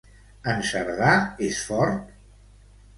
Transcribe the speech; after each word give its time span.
En 0.53 0.63
Cerdà 0.69 1.13
és 1.51 1.63
fort? 1.69 2.13